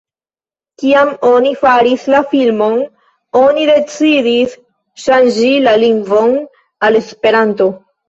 Kiam 0.83 1.11
oni 1.27 1.51
faris 1.59 2.07
la 2.15 2.21
filmon, 2.31 2.81
oni 3.43 3.69
decidis 3.75 4.59
ŝanĝi 5.07 5.55
la 5.69 5.79
lingvon 5.87 6.39
al 6.91 7.05
Esperanto. 7.07 7.75